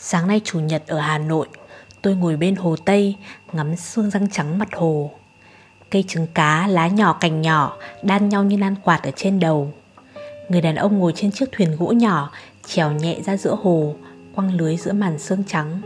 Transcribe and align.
Sáng 0.00 0.28
nay 0.28 0.40
chủ 0.44 0.60
nhật 0.60 0.82
ở 0.86 0.98
Hà 0.98 1.18
Nội, 1.18 1.46
tôi 2.02 2.14
ngồi 2.14 2.36
bên 2.36 2.56
hồ 2.56 2.76
Tây 2.84 3.16
ngắm 3.52 3.76
xương 3.76 4.10
răng 4.10 4.30
trắng 4.30 4.58
mặt 4.58 4.68
hồ. 4.72 5.10
Cây 5.90 6.04
trứng 6.08 6.26
cá, 6.34 6.66
lá 6.66 6.88
nhỏ 6.88 7.12
cành 7.20 7.42
nhỏ 7.42 7.76
đan 8.02 8.28
nhau 8.28 8.44
như 8.44 8.56
nan 8.56 8.74
quạt 8.84 9.00
ở 9.02 9.10
trên 9.16 9.40
đầu. 9.40 9.72
Người 10.48 10.60
đàn 10.60 10.74
ông 10.74 10.98
ngồi 10.98 11.12
trên 11.16 11.30
chiếc 11.30 11.52
thuyền 11.52 11.76
gỗ 11.76 11.92
nhỏ 11.92 12.30
trèo 12.66 12.92
nhẹ 12.92 13.20
ra 13.24 13.36
giữa 13.36 13.56
hồ, 13.62 13.94
quăng 14.34 14.54
lưới 14.54 14.76
giữa 14.76 14.92
màn 14.92 15.18
xương 15.18 15.44
trắng. 15.46 15.80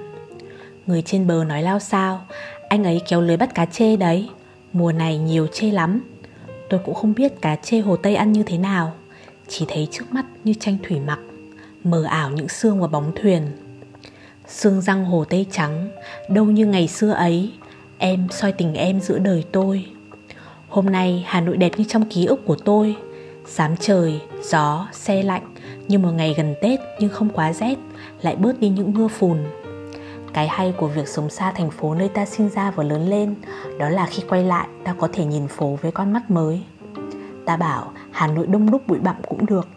Người 0.86 1.02
trên 1.02 1.26
bờ 1.26 1.44
nói 1.44 1.62
lao 1.62 1.80
sao, 1.80 2.26
anh 2.68 2.84
ấy 2.84 3.00
kéo 3.08 3.20
lưới 3.20 3.36
bắt 3.36 3.54
cá 3.54 3.66
chê 3.66 3.96
đấy, 3.96 4.28
mùa 4.72 4.92
này 4.92 5.18
nhiều 5.18 5.46
chê 5.46 5.70
lắm. 5.70 6.00
Tôi 6.68 6.80
cũng 6.84 6.94
không 6.94 7.14
biết 7.14 7.40
cá 7.40 7.56
chê 7.56 7.78
hồ 7.78 7.96
Tây 7.96 8.14
ăn 8.14 8.32
như 8.32 8.42
thế 8.42 8.58
nào, 8.58 8.92
chỉ 9.48 9.64
thấy 9.68 9.88
trước 9.90 10.12
mắt 10.12 10.24
như 10.44 10.54
tranh 10.60 10.78
thủy 10.88 11.00
mặc, 11.00 11.18
mờ 11.84 12.04
ảo 12.04 12.30
những 12.30 12.48
xương 12.48 12.80
và 12.80 12.86
bóng 12.86 13.12
thuyền. 13.22 13.50
Sương 14.54 14.80
răng 14.80 15.04
hồ 15.04 15.24
Tây 15.24 15.46
trắng, 15.50 15.88
đâu 16.28 16.44
như 16.44 16.66
ngày 16.66 16.88
xưa 16.88 17.10
ấy, 17.10 17.52
em 17.98 18.26
soi 18.30 18.52
tình 18.52 18.74
em 18.74 19.00
giữa 19.00 19.18
đời 19.18 19.44
tôi. 19.52 19.86
Hôm 20.68 20.86
nay 20.86 21.24
Hà 21.26 21.40
Nội 21.40 21.56
đẹp 21.56 21.72
như 21.76 21.84
trong 21.88 22.04
ký 22.10 22.26
ức 22.26 22.40
của 22.46 22.56
tôi, 22.64 22.96
Sám 23.46 23.76
trời, 23.76 24.20
gió, 24.42 24.88
xe 24.92 25.22
lạnh 25.22 25.54
Như 25.88 25.98
một 25.98 26.10
ngày 26.10 26.34
gần 26.36 26.54
Tết 26.62 26.80
nhưng 26.98 27.10
không 27.10 27.28
quá 27.28 27.52
rét 27.52 27.74
Lại 28.22 28.36
bớt 28.36 28.60
đi 28.60 28.68
những 28.68 28.92
mưa 28.94 29.08
phùn. 29.08 29.38
Cái 30.32 30.48
hay 30.48 30.74
của 30.76 30.88
việc 30.88 31.08
sống 31.08 31.30
xa 31.30 31.52
thành 31.52 31.70
phố 31.70 31.94
nơi 31.94 32.08
ta 32.08 32.26
sinh 32.26 32.48
ra 32.48 32.70
và 32.70 32.84
lớn 32.84 33.10
lên 33.10 33.34
Đó 33.78 33.88
là 33.88 34.06
khi 34.06 34.22
quay 34.28 34.44
lại 34.44 34.66
ta 34.84 34.94
có 34.98 35.08
thể 35.12 35.24
nhìn 35.24 35.48
phố 35.48 35.78
với 35.82 35.92
con 35.92 36.12
mắt 36.12 36.30
mới. 36.30 36.62
Ta 37.46 37.56
bảo 37.56 37.92
Hà 38.10 38.26
Nội 38.26 38.46
đông 38.46 38.70
đúc 38.70 38.82
bụi 38.86 38.98
bặm 38.98 39.16
cũng 39.28 39.46
được 39.46 39.68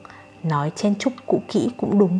Nói 0.43 0.71
chen 0.75 0.95
chúc 0.99 1.13
cũ 1.25 1.41
kỹ 1.47 1.69
cũng 1.77 1.99
đúng. 1.99 2.19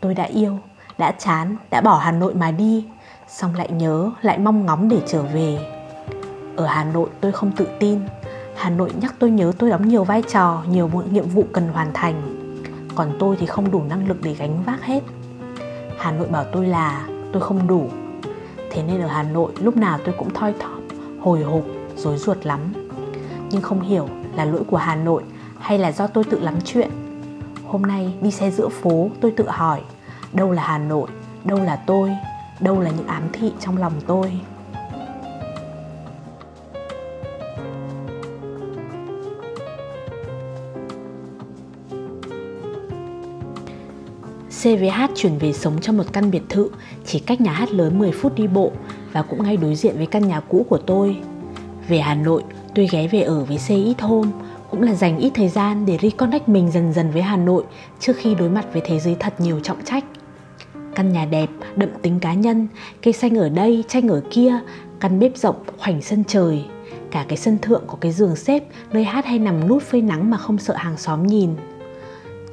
Tôi 0.00 0.14
đã 0.14 0.24
yêu, 0.24 0.58
đã 1.00 1.12
chán, 1.18 1.56
đã 1.70 1.80
bỏ 1.80 1.98
Hà 1.98 2.12
Nội 2.12 2.34
mà 2.34 2.50
đi 2.50 2.86
Xong 3.28 3.54
lại 3.54 3.68
nhớ, 3.72 4.10
lại 4.22 4.38
mong 4.38 4.66
ngóng 4.66 4.88
để 4.88 5.00
trở 5.06 5.22
về 5.22 5.58
Ở 6.56 6.66
Hà 6.66 6.84
Nội 6.84 7.08
tôi 7.20 7.32
không 7.32 7.52
tự 7.56 7.66
tin 7.80 8.00
Hà 8.60 8.70
Nội 8.70 8.92
nhắc 9.00 9.14
tôi 9.18 9.30
nhớ 9.30 9.52
tôi 9.58 9.70
đóng 9.70 9.88
nhiều 9.88 10.04
vai 10.04 10.22
trò, 10.22 10.62
nhiều 10.70 10.90
nhiệm 11.10 11.28
vụ 11.28 11.44
cần 11.52 11.68
hoàn 11.68 11.92
thành. 11.94 12.22
Còn 12.94 13.16
tôi 13.18 13.36
thì 13.40 13.46
không 13.46 13.70
đủ 13.70 13.82
năng 13.88 14.08
lực 14.08 14.16
để 14.22 14.34
gánh 14.34 14.62
vác 14.66 14.82
hết. 14.82 15.02
Hà 15.98 16.12
Nội 16.12 16.28
bảo 16.28 16.44
tôi 16.52 16.66
là 16.66 17.06
tôi 17.32 17.42
không 17.42 17.66
đủ. 17.66 17.88
Thế 18.70 18.82
nên 18.82 19.00
ở 19.00 19.08
Hà 19.08 19.22
Nội 19.22 19.52
lúc 19.58 19.76
nào 19.76 19.98
tôi 20.04 20.14
cũng 20.18 20.34
thoi 20.34 20.54
thóp, 20.60 20.78
hồi 21.20 21.42
hộp, 21.42 21.62
rối 21.96 22.16
ruột 22.16 22.46
lắm. 22.46 22.60
Nhưng 23.50 23.62
không 23.62 23.80
hiểu 23.80 24.08
là 24.34 24.44
lỗi 24.44 24.62
của 24.66 24.76
Hà 24.76 24.96
Nội 24.96 25.22
hay 25.58 25.78
là 25.78 25.92
do 25.92 26.06
tôi 26.06 26.24
tự 26.24 26.40
lắm 26.40 26.54
chuyện. 26.64 26.90
Hôm 27.66 27.82
nay 27.82 28.14
đi 28.20 28.30
xe 28.30 28.50
giữa 28.50 28.68
phố 28.68 29.10
tôi 29.20 29.30
tự 29.36 29.48
hỏi 29.48 29.80
đâu 30.32 30.52
là 30.52 30.62
Hà 30.62 30.78
Nội, 30.78 31.08
đâu 31.44 31.58
là 31.58 31.76
tôi, 31.76 32.10
đâu 32.60 32.80
là 32.80 32.90
những 32.90 33.06
ám 33.06 33.22
thị 33.32 33.52
trong 33.60 33.76
lòng 33.76 33.92
tôi. 34.06 34.40
CVH 44.62 45.14
chuyển 45.14 45.38
về 45.38 45.52
sống 45.52 45.80
trong 45.80 45.96
một 45.96 46.04
căn 46.12 46.30
biệt 46.30 46.42
thự 46.48 46.70
chỉ 47.06 47.18
cách 47.18 47.40
nhà 47.40 47.52
hát 47.52 47.70
lớn 47.70 47.98
10 47.98 48.12
phút 48.12 48.34
đi 48.34 48.46
bộ 48.46 48.72
và 49.12 49.22
cũng 49.22 49.42
ngay 49.42 49.56
đối 49.56 49.74
diện 49.74 49.96
với 49.96 50.06
căn 50.06 50.28
nhà 50.28 50.40
cũ 50.40 50.66
của 50.68 50.78
tôi. 50.78 51.16
Về 51.88 51.98
Hà 51.98 52.14
Nội, 52.14 52.42
tôi 52.74 52.88
ghé 52.90 53.08
về 53.08 53.20
ở 53.20 53.44
với 53.44 53.58
C 53.68 53.70
ít 53.70 54.00
hôm, 54.00 54.30
cũng 54.70 54.82
là 54.82 54.94
dành 54.94 55.18
ít 55.18 55.30
thời 55.34 55.48
gian 55.48 55.86
để 55.86 55.98
reconnect 56.02 56.48
mình 56.48 56.70
dần 56.70 56.92
dần 56.92 57.10
với 57.10 57.22
Hà 57.22 57.36
Nội 57.36 57.64
trước 58.00 58.16
khi 58.16 58.34
đối 58.34 58.48
mặt 58.48 58.64
với 58.72 58.82
thế 58.84 58.98
giới 59.00 59.16
thật 59.20 59.40
nhiều 59.40 59.60
trọng 59.60 59.84
trách. 59.84 60.04
Căn 60.94 61.12
nhà 61.12 61.24
đẹp, 61.24 61.50
đậm 61.76 61.88
tính 62.02 62.20
cá 62.20 62.34
nhân, 62.34 62.68
cây 63.02 63.12
xanh 63.12 63.38
ở 63.38 63.48
đây, 63.48 63.84
tranh 63.88 64.08
ở 64.08 64.22
kia, 64.30 64.58
căn 65.00 65.18
bếp 65.18 65.36
rộng, 65.36 65.56
khoảnh 65.78 66.02
sân 66.02 66.24
trời. 66.24 66.64
Cả 67.10 67.24
cái 67.28 67.36
sân 67.36 67.58
thượng 67.58 67.82
có 67.86 67.96
cái 68.00 68.12
giường 68.12 68.36
xếp 68.36 68.64
nơi 68.92 69.04
hát 69.04 69.26
hay 69.26 69.38
nằm 69.38 69.68
nút 69.68 69.82
phơi 69.82 70.02
nắng 70.02 70.30
mà 70.30 70.36
không 70.36 70.58
sợ 70.58 70.74
hàng 70.76 70.96
xóm 70.96 71.26
nhìn. 71.26 71.50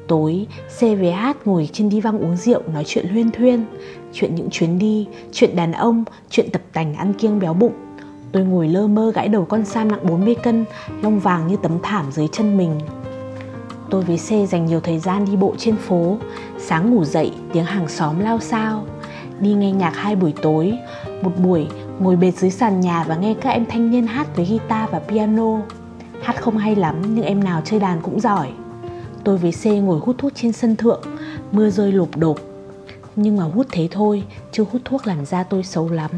Tối, 0.07 0.47
CVH 0.79 1.45
ngồi 1.45 1.69
trên 1.73 1.89
đi 1.89 2.01
văng 2.01 2.19
uống 2.19 2.37
rượu 2.37 2.61
nói 2.73 2.83
chuyện 2.87 3.07
huyên 3.07 3.31
thuyên 3.31 3.65
Chuyện 4.13 4.35
những 4.35 4.49
chuyến 4.51 4.79
đi, 4.79 5.07
chuyện 5.31 5.55
đàn 5.55 5.71
ông, 5.71 6.03
chuyện 6.29 6.49
tập 6.51 6.61
tành 6.73 6.95
ăn 6.95 7.13
kiêng 7.13 7.39
béo 7.39 7.53
bụng 7.53 7.73
Tôi 8.31 8.43
ngồi 8.43 8.67
lơ 8.67 8.87
mơ 8.87 9.11
gãi 9.15 9.27
đầu 9.27 9.45
con 9.45 9.65
sam 9.65 9.91
nặng 9.91 9.99
40 10.03 10.35
cân, 10.35 10.65
lông 11.01 11.19
vàng 11.19 11.47
như 11.47 11.55
tấm 11.63 11.77
thảm 11.83 12.11
dưới 12.11 12.27
chân 12.31 12.57
mình 12.57 12.79
Tôi 13.89 14.01
với 14.01 14.17
C 14.17 14.49
dành 14.49 14.65
nhiều 14.65 14.79
thời 14.79 14.99
gian 14.99 15.25
đi 15.25 15.35
bộ 15.35 15.55
trên 15.57 15.77
phố. 15.77 16.17
Sáng 16.59 16.91
ngủ 16.91 17.03
dậy, 17.03 17.31
tiếng 17.53 17.65
hàng 17.65 17.87
xóm 17.87 18.19
lao 18.19 18.39
sao 18.39 18.85
Đi 19.39 19.53
nghe 19.53 19.71
nhạc 19.71 19.95
hai 19.95 20.15
buổi 20.15 20.33
tối. 20.41 20.73
Một 21.21 21.31
buổi 21.43 21.67
ngồi 21.99 22.15
bệt 22.15 22.31
dưới 22.31 22.51
sàn 22.51 22.79
nhà 22.79 23.03
và 23.03 23.15
nghe 23.15 23.33
các 23.33 23.49
em 23.49 23.65
thanh 23.65 23.91
niên 23.91 24.07
hát 24.07 24.35
với 24.35 24.45
guitar 24.45 24.89
và 24.91 24.99
piano. 24.99 25.59
Hát 26.21 26.41
không 26.41 26.57
hay 26.57 26.75
lắm 26.75 27.01
nhưng 27.15 27.25
em 27.25 27.43
nào 27.43 27.61
chơi 27.65 27.79
đàn 27.79 28.01
cũng 28.01 28.19
giỏi. 28.19 28.49
Tôi 29.23 29.37
với 29.37 29.51
C 29.51 29.65
ngồi 29.65 29.99
hút 29.99 30.15
thuốc 30.17 30.31
trên 30.35 30.51
sân 30.51 30.75
thượng. 30.75 31.01
Mưa 31.51 31.69
rơi 31.69 31.91
lộp 31.91 32.17
đột 32.17 32.39
Nhưng 33.15 33.37
mà 33.37 33.43
hút 33.43 33.67
thế 33.71 33.87
thôi 33.91 34.23
Chứ 34.51 34.65
hút 34.71 34.81
thuốc 34.85 35.07
làm 35.07 35.25
da 35.25 35.43
tôi 35.43 35.63
xấu 35.63 35.89
lắm. 35.89 36.11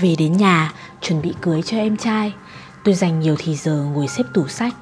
Về 0.00 0.14
đến 0.18 0.32
nhà 0.32 0.72
Chuẩn 1.00 1.22
bị 1.22 1.34
cưới 1.40 1.62
cho 1.62 1.76
em 1.76 1.96
trai. 1.96 2.32
Tôi 2.84 2.94
dành 2.94 3.20
nhiều 3.20 3.36
thì 3.38 3.56
giờ 3.56 3.84
ngồi 3.94 4.08
xếp 4.08 4.24
tủ 4.34 4.48
sách. 4.48 4.74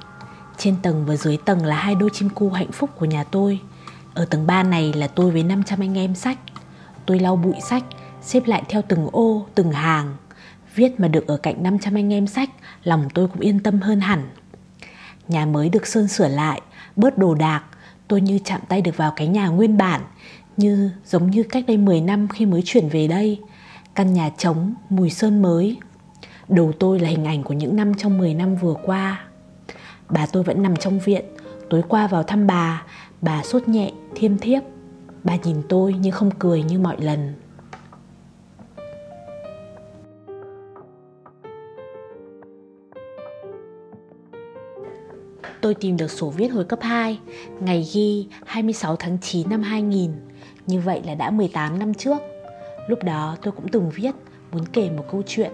Trên 0.58 0.76
tầng 0.82 1.06
và 1.06 1.16
dưới 1.16 1.36
tầng 1.44 1.64
là 1.64 1.76
hai 1.76 1.94
đôi 1.94 2.10
chim 2.12 2.28
cu 2.30 2.50
hạnh 2.50 2.72
phúc 2.72 2.90
của 2.98 3.06
nhà 3.06 3.24
tôi. 3.24 3.60
Ở 4.14 4.24
tầng 4.24 4.46
3 4.46 4.62
này 4.62 4.92
là 4.92 5.06
tôi 5.06 5.30
với 5.30 5.42
500 5.42 5.80
anh 5.80 5.98
em 5.98 6.14
sách. 6.14 6.38
Tôi 7.06 7.18
lau 7.18 7.36
bụi 7.36 7.54
sách 7.70 7.84
Xếp 8.22 8.46
lại 8.46 8.62
theo 8.68 8.82
từng 8.88 9.08
ô, 9.12 9.46
từng 9.54 9.72
hàng. 9.72 10.16
Viết 10.74 11.00
mà 11.00 11.08
được 11.08 11.26
ở 11.26 11.36
cạnh 11.36 11.62
500 11.62 11.94
anh 11.94 12.12
em 12.12 12.26
sách, 12.26 12.50
lòng 12.84 13.08
tôi 13.14 13.28
cũng 13.28 13.40
yên 13.40 13.60
tâm 13.60 13.80
hơn 13.80 14.00
hẳn. 14.00 14.28
Nhà 15.28 15.46
mới 15.46 15.68
được 15.68 15.86
sơn 15.86 16.08
sửa 16.08 16.28
lại, 16.28 16.60
bớt 16.96 17.18
đồ 17.18 17.34
đạc, 17.34 17.64
tôi 18.08 18.20
như 18.20 18.38
chạm 18.44 18.60
tay 18.68 18.82
được 18.82 18.96
vào 18.96 19.12
cái 19.16 19.26
nhà 19.26 19.48
nguyên 19.48 19.76
bản, 19.76 20.00
như 20.56 20.90
giống 21.04 21.30
như 21.30 21.42
cách 21.42 21.64
đây 21.66 21.76
10 21.76 22.00
năm 22.00 22.28
khi 22.28 22.46
mới 22.46 22.62
chuyển 22.64 22.88
về 22.88 23.08
đây. 23.08 23.40
Căn 23.98 24.14
nhà 24.14 24.30
trống, 24.38 24.74
mùi 24.88 25.10
sơn 25.10 25.42
mới. 25.42 25.76
Đầu 26.48 26.72
tôi 26.78 27.00
là 27.00 27.08
hình 27.08 27.24
ảnh 27.24 27.42
của 27.42 27.54
những 27.54 27.76
năm 27.76 27.94
trong 27.94 28.18
10 28.18 28.34
năm 28.34 28.56
vừa 28.56 28.74
qua. 28.84 29.24
Bà 30.08 30.26
tôi 30.26 30.42
vẫn 30.42 30.62
nằm 30.62 30.76
trong 30.76 30.98
viện, 30.98 31.24
tối 31.70 31.82
qua 31.88 32.06
vào 32.06 32.22
thăm 32.22 32.46
bà, 32.46 32.86
bà 33.20 33.42
sốt 33.42 33.68
nhẹ, 33.68 33.92
thiêm 34.14 34.38
thiếp. 34.38 34.62
Bà 35.24 35.36
nhìn 35.36 35.56
tôi 35.68 35.94
nhưng 36.00 36.12
không 36.12 36.30
cười 36.38 36.62
như 36.62 36.78
mọi 36.78 36.96
lần. 37.00 37.34
Tôi 45.60 45.74
tìm 45.74 45.96
được 45.96 46.10
sổ 46.10 46.30
viết 46.30 46.48
hồi 46.48 46.64
cấp 46.64 46.78
2, 46.82 47.18
ngày 47.60 47.88
ghi 47.94 48.28
26 48.46 48.96
tháng 48.96 49.18
9 49.22 49.50
năm 49.50 49.62
2000, 49.62 50.10
như 50.66 50.80
vậy 50.80 51.02
là 51.04 51.14
đã 51.14 51.30
18 51.30 51.78
năm 51.78 51.94
trước. 51.94 52.18
Lúc 52.88 53.02
đó 53.02 53.36
tôi 53.42 53.52
cũng 53.52 53.68
từng 53.68 53.90
viết, 53.90 54.14
muốn 54.52 54.64
kể 54.72 54.90
một 54.90 55.04
câu 55.10 55.22
chuyện. 55.26 55.50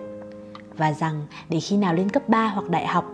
Và 0.76 0.92
rằng 0.92 1.26
để 1.48 1.60
khi 1.60 1.76
nào 1.76 1.94
lên 1.94 2.08
cấp 2.08 2.28
3 2.28 2.46
hoặc 2.46 2.70
đại 2.70 2.86
học, 2.86 3.04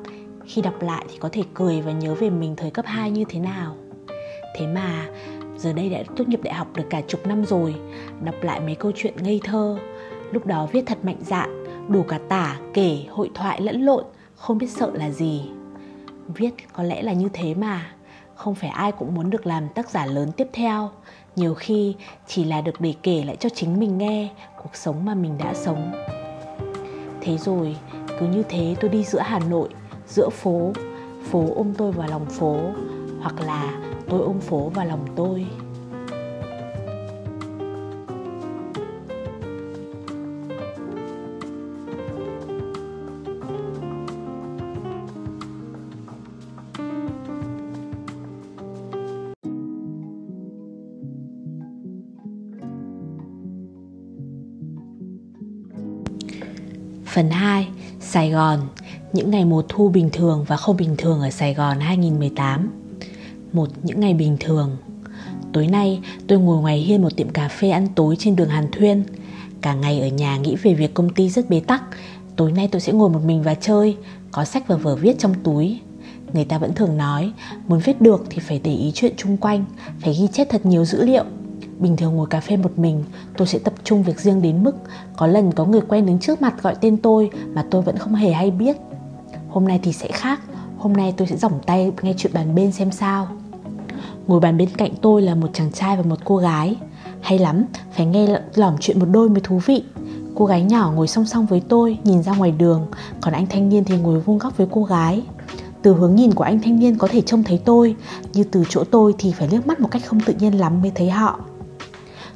khi 0.47 0.63
đọc 0.63 0.83
lại 0.83 1.05
thì 1.09 1.19
có 1.19 1.29
thể 1.33 1.43
cười 1.55 1.81
và 1.81 1.93
nhớ 1.93 2.15
về 2.15 2.31
mình 2.31 2.57
thời 2.57 2.71
cấp 2.71 2.85
2 2.89 3.11
như 3.11 3.25
thế 3.29 3.41
nào. 3.41 3.77
Thế 4.57 4.67
mà 4.67 5.09
giờ 5.57 5.73
đây 5.73 5.91
đã 5.91 6.03
tốt 6.17 6.29
nghiệp 6.29 6.41
đại 6.43 6.55
học 6.55 6.69
được 6.75 6.85
cả 6.91 7.01
chục 7.09 7.27
năm 7.27 7.45
rồi, 7.45 7.75
đọc 8.25 8.35
lại 8.43 8.61
mấy 8.61 8.75
câu 8.75 8.93
chuyện 8.95 9.15
ngây 9.23 9.41
thơ, 9.45 9.79
lúc 10.33 10.47
đó 10.47 10.69
viết 10.73 10.83
thật 10.87 10.99
mạnh 11.03 11.19
dạn, 11.21 11.65
đủ 11.89 12.03
cả 12.03 12.19
tả, 12.29 12.59
kể, 12.75 13.05
hội 13.11 13.31
thoại 13.35 13.61
lẫn 13.61 13.83
lộn, 13.83 14.05
không 14.37 14.59
biết 14.59 14.71
sợ 14.71 14.91
là 14.95 15.11
gì. 15.11 15.43
Viết 16.29 16.55
có 16.73 16.83
lẽ 16.83 17.03
là 17.03 17.13
như 17.13 17.29
thế 17.33 17.55
mà 17.55 17.93
không 18.35 18.55
phải 18.55 18.71
ai 18.71 18.93
cũng 18.93 19.15
muốn 19.15 19.31
được 19.31 19.47
làm 19.47 19.69
tác 19.69 19.91
giả 19.91 20.07
lớn 20.07 20.33
tiếp 20.37 20.49
theo 20.53 20.91
nhiều 21.37 21.55
khi 21.55 21.95
chỉ 22.27 22.45
là 22.45 22.61
được 22.61 22.81
để 22.81 22.95
kể 23.03 23.25
lại 23.25 23.37
cho 23.37 23.49
chính 23.49 23.81
mình 23.81 23.99
nghe 23.99 24.29
cuộc 24.63 24.77
sống 24.77 25.05
mà 25.05 25.15
mình 25.15 25.39
đã 25.39 25.55
sống. 25.55 25.93
Thế 27.21 27.39
rồi, 27.39 27.77
cứ 28.21 28.27
như 28.27 28.43
thế 28.49 28.77
tôi 28.81 28.91
đi 28.91 29.05
giữa 29.05 29.21
hà 29.21 29.39
nội, 29.39 29.69
giữa 30.09 30.29
phố 30.29 30.73
phố 31.31 31.47
ôm 31.57 31.75
tôi 31.79 31.93
vào 31.93 32.09
lòng 32.09 32.27
phố, 32.27 32.61
hoặc 33.21 33.41
là 33.41 33.81
tôi 34.09 34.21
ôm 34.21 34.41
phố 34.41 34.69
vào 34.75 34.87
lòng 34.87 35.07
tôi. 35.17 35.47
Phần 57.21 57.31
2 57.31 57.69
Sài 58.01 58.31
Gòn, 58.31 58.61
Những 59.13 59.31
ngày 59.31 59.45
mùa 59.45 59.63
thu 59.69 59.89
bình 59.89 60.11
thường 60.13 60.45
và 60.49 60.57
không 60.57 60.77
bình 60.77 60.95
thường 60.99 61.21
ở 61.21 61.31
Sài 61.31 61.55
Gòn 61.55 61.81
2018 61.81 62.71
Một, 63.53 63.69
những 63.83 64.01
ngày 64.01 64.15
bình 64.15 64.37
thường. 64.41 64.77
Tối 65.53 65.67
nay, 65.67 66.01
tôi 66.27 66.39
ngồi 66.39 66.61
ngoài 66.61 66.79
hiên 66.79 67.03
một 67.03 67.17
tiệm 67.17 67.29
cà 67.29 67.49
phê 67.49 67.71
ăn 67.71 67.87
tối 67.95 68.17
trên 68.19 68.37
đường 68.37 68.49
Hàn 68.49 68.71
Thuyên. 68.73 69.05
Cả 69.61 69.75
ngày 69.75 70.01
ở 70.01 70.09
nhà 70.09 70.37
nghĩ 70.37 70.57
về 70.57 70.75
việc 70.75 70.95
công 70.95 71.15
ty 71.15 71.29
rất 71.29 71.51
bế 71.51 71.61
tắc. 71.61 71.83
Tối 72.37 72.53
nay 72.53 72.69
tôi 72.73 72.81
sẽ 72.81 72.93
ngồi 72.93 73.11
một 73.11 73.25
mình 73.25 73.43
và 73.43 73.55
chơi, 73.55 73.97
Có 74.31 74.45
sách 74.45 74.69
và 74.69 74.77
vở 74.77 74.97
viết 74.97 75.19
trong 75.19 75.35
túi. 75.45 75.81
Người 76.33 76.45
ta 76.45 76.59
vẫn 76.59 76.75
thường 76.75 76.97
nói, 76.97 77.33
Muốn 77.69 77.79
viết 77.79 78.01
được 78.01 78.25
thì 78.31 78.39
phải 78.39 78.61
để 78.65 78.73
ý 78.73 78.93
chuyện 78.95 79.13
chung 79.17 79.37
quanh, 79.37 79.65
Phải 80.01 80.15
ghi 80.21 80.29
chép 80.33 80.47
thật 80.51 80.67
nhiều 80.67 80.85
dữ 80.85 81.05
liệu. 81.05 81.25
Bình 81.81 81.97
thường 81.97 82.17
ngồi 82.17 82.27
cà 82.27 82.41
phê 82.41 82.57
một 82.57 82.79
mình 82.79 83.05
Tôi 83.37 83.47
sẽ 83.47 83.59
tập 83.59 83.75
trung 83.85 84.03
việc 84.03 84.21
riêng 84.21 84.43
đến 84.43 84.65
mức 84.65 84.77
Có 85.17 85.27
lần 85.27 85.53
có 85.53 85.65
người 85.65 85.81
quen 85.89 86.07
đứng 86.07 86.19
trước 86.19 86.43
mặt 86.43 86.63
gọi 86.63 86.75
tên 86.81 86.97
tôi 86.97 87.31
Mà 87.55 87.65
tôi 87.71 87.83
vẫn 87.83 87.99
không 87.99 88.15
hề 88.15 88.33
hay 88.33 88.51
biết. 88.51 88.77
Hôm 89.49 89.69
nay 89.69 89.81
thì 89.83 89.93
sẽ 89.93 90.09
khác 90.09 90.41
Hôm 90.81 90.93
nay 90.93 91.15
tôi 91.17 91.29
sẽ 91.29 91.37
giỏng 91.37 91.61
tay 91.67 91.93
nghe 92.03 92.15
chuyện 92.17 92.33
bàn 92.33 92.55
bên 92.55 92.73
xem 92.73 92.91
sao. 92.91 93.29
Ngồi 94.27 94.41
bàn 94.41 94.57
bên 94.57 94.69
cạnh 94.77 94.93
tôi 95.03 95.23
là 95.23 95.35
một 95.35 95.49
chàng 95.53 95.73
trai 95.73 95.97
và 95.97 96.03
một 96.03 96.19
cô 96.25 96.37
gái. 96.37 96.77
Hay 97.21 97.39
lắm, 97.39 97.65
phải 97.93 98.07
nghe 98.07 98.41
lỏm 98.55 98.75
chuyện 98.81 98.99
một 98.99 99.07
đôi 99.13 99.29
mới 99.29 99.41
thú 99.41 99.61
vị. 99.67 99.83
Cô 100.35 100.47
gái 100.47 100.63
nhỏ 100.63 100.93
ngồi 100.95 101.09
song 101.09 101.27
song 101.27 101.47
với 101.47 101.63
tôi 101.69 101.99
Nhìn 102.05 102.23
ra 102.23 102.33
ngoài 102.37 102.51
đường 102.51 102.87
Còn 103.21 103.35
anh 103.35 103.47
thanh 103.47 103.69
niên 103.69 103.85
thì 103.85 103.97
ngồi 103.97 104.21
vuông 104.21 104.39
góc 104.39 104.57
với 104.57 104.67
cô 104.71 104.85
gái. 104.85 105.23
Từ 105.83 105.95
hướng 105.95 106.15
nhìn 106.15 106.35
của 106.35 106.45
anh 106.45 106.61
thanh 106.61 106.79
niên 106.79 106.99
có 106.99 107.09
thể 107.09 107.21
trông 107.21 107.45
thấy 107.45 107.61
tôi 107.65 107.97
như 108.33 108.45
từ 108.45 108.65
chỗ 108.69 108.85
tôi 108.85 109.15
thì 109.19 109.33
phải 109.33 109.49
liếc 109.49 109.67
mắt 109.67 109.81
một 109.81 109.89
cách 109.91 110.03
không 110.07 110.21
tự 110.21 110.35
nhiên 110.39 110.61
lắm 110.61 110.83
mới 110.83 110.93
thấy 110.95 111.11
họ 111.11 111.41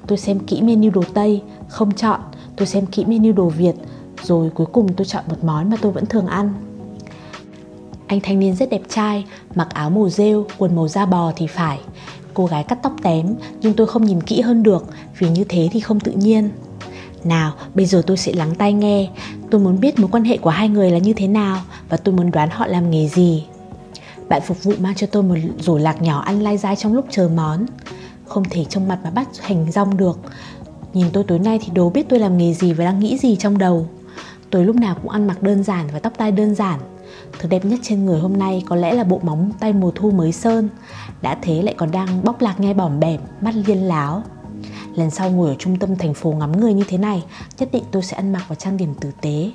tôi 0.06 0.18
xem 0.18 0.38
kỹ 0.38 0.62
menu 0.62 0.90
đồ 0.90 1.02
tây 1.14 1.42
không 1.68 1.92
chọn 1.92 2.20
tôi 2.56 2.66
xem 2.66 2.86
kỹ 2.86 3.04
menu 3.04 3.32
đồ 3.32 3.48
việt 3.48 3.74
rồi 4.22 4.50
cuối 4.54 4.66
cùng 4.72 4.92
tôi 4.92 5.04
chọn 5.04 5.24
một 5.28 5.44
món 5.44 5.70
mà 5.70 5.76
tôi 5.80 5.92
vẫn 5.92 6.06
thường 6.06 6.26
ăn 6.26 6.54
anh 8.06 8.20
thanh 8.22 8.38
niên 8.38 8.56
rất 8.56 8.70
đẹp 8.70 8.82
trai 8.88 9.24
mặc 9.54 9.68
áo 9.74 9.90
màu 9.90 10.08
rêu 10.08 10.46
quần 10.58 10.76
màu 10.76 10.88
da 10.88 11.06
bò 11.06 11.32
thì 11.36 11.46
phải 11.46 11.80
cô 12.34 12.46
gái 12.46 12.64
cắt 12.64 12.78
tóc 12.82 12.92
tém 13.02 13.34
nhưng 13.60 13.74
tôi 13.74 13.86
không 13.86 14.04
nhìn 14.04 14.20
kỹ 14.20 14.40
hơn 14.40 14.62
được 14.62 14.86
vì 15.18 15.28
như 15.28 15.44
thế 15.44 15.68
thì 15.72 15.80
không 15.80 16.00
tự 16.00 16.12
nhiên 16.12 16.50
nào, 17.26 17.52
bây 17.74 17.86
giờ 17.86 18.02
tôi 18.06 18.16
sẽ 18.16 18.32
lắng 18.32 18.54
tai 18.54 18.72
nghe. 18.72 19.08
Tôi 19.50 19.60
muốn 19.60 19.80
biết 19.80 19.98
mối 19.98 20.08
quan 20.12 20.24
hệ 20.24 20.36
của 20.36 20.50
hai 20.50 20.68
người 20.68 20.90
là 20.90 20.98
như 20.98 21.12
thế 21.12 21.28
nào 21.28 21.60
và 21.88 21.96
tôi 21.96 22.14
muốn 22.14 22.30
đoán 22.30 22.48
họ 22.50 22.66
làm 22.66 22.90
nghề 22.90 23.08
gì. 23.08 23.46
Bạn 24.28 24.42
phục 24.46 24.62
vụ 24.62 24.72
mang 24.78 24.94
cho 24.94 25.06
tôi 25.06 25.22
một 25.22 25.34
rổ 25.60 25.78
lạc 25.78 26.02
nhỏ 26.02 26.20
ăn 26.20 26.42
lai 26.42 26.56
dai 26.56 26.76
trong 26.76 26.94
lúc 26.94 27.06
chờ 27.10 27.30
món. 27.36 27.66
Không 28.26 28.44
thể 28.50 28.64
trông 28.64 28.88
mặt 28.88 28.98
mà 29.04 29.10
bắt 29.10 29.28
hành 29.40 29.72
rong 29.72 29.96
được. 29.96 30.18
Nhìn 30.92 31.06
tôi 31.12 31.24
tối 31.24 31.38
nay 31.38 31.58
thì 31.62 31.72
đố 31.74 31.90
biết 31.90 32.06
tôi 32.08 32.18
làm 32.18 32.38
nghề 32.38 32.54
gì 32.54 32.72
và 32.72 32.84
đang 32.84 32.98
nghĩ 32.98 33.18
gì 33.18 33.36
trong 33.36 33.58
đầu. 33.58 33.88
Tôi 34.50 34.64
lúc 34.64 34.76
nào 34.76 34.96
cũng 35.02 35.10
ăn 35.10 35.26
mặc 35.26 35.42
đơn 35.42 35.62
giản 35.62 35.88
và 35.92 35.98
tóc 35.98 36.12
tai 36.16 36.32
đơn 36.32 36.54
giản. 36.54 36.80
Thứ 37.38 37.48
đẹp 37.48 37.64
nhất 37.64 37.78
trên 37.82 38.04
người 38.04 38.20
hôm 38.20 38.36
nay 38.36 38.62
có 38.66 38.76
lẽ 38.76 38.94
là 38.94 39.04
bộ 39.04 39.20
móng 39.22 39.50
tay 39.60 39.72
mùa 39.72 39.90
thu 39.94 40.10
mới 40.10 40.32
sơn. 40.32 40.68
Đã 41.22 41.38
thế 41.42 41.62
lại 41.62 41.74
còn 41.78 41.90
đang 41.90 42.24
bóc 42.24 42.40
lạc 42.40 42.60
nghe 42.60 42.74
bỏm 42.74 43.00
bẻm, 43.00 43.20
mắt 43.40 43.54
liên 43.66 43.82
láo 43.82 44.22
Lần 44.94 45.10
sau 45.10 45.30
ngồi 45.30 45.48
ở 45.48 45.54
trung 45.58 45.78
tâm 45.78 45.96
thành 45.96 46.14
phố 46.14 46.32
ngắm 46.32 46.60
người 46.60 46.74
như 46.74 46.84
thế 46.88 46.98
này 46.98 47.24
Nhất 47.58 47.68
định 47.72 47.84
tôi 47.90 48.02
sẽ 48.02 48.16
ăn 48.16 48.32
mặc 48.32 48.44
và 48.48 48.54
trang 48.54 48.76
điểm 48.76 48.94
tử 49.00 49.10
tế 49.20 49.50